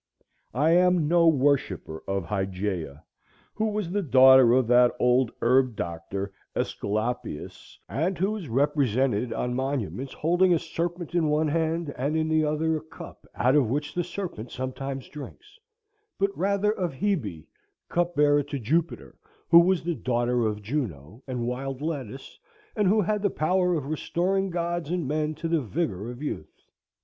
[0.55, 3.03] I am no worshipper of Hygeia,
[3.53, 9.53] who was the daughter of that old herb doctor Æsculapius, and who is represented on
[9.53, 13.69] monuments holding a serpent in one hand, and in the other a cup out of
[13.69, 15.59] which the serpent sometimes drinks;
[16.17, 17.45] but rather of Hebe,
[17.87, 19.19] cupbearer to Jupiter,
[19.51, 22.39] who was the daughter of Juno and wild lettuce,
[22.75, 26.65] and who had the power of restoring gods and men to the vigor of youth.